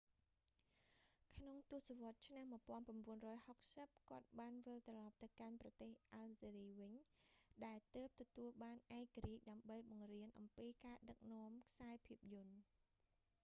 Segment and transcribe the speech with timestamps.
[1.35, 6.93] ក្នុងទសវត្សរ៍ឆ្នាំ1960 គាត់បានវិលត្រឡប់ទៅកាន់ប្រទេសអាល់ហ្សេរីវិញ
[7.65, 12.55] ដែលទើបទទួលបានឯករាជ្យ ដើម្បីបង្រៀនអំពីការដឹកនាំខ្សែភាពយន្ត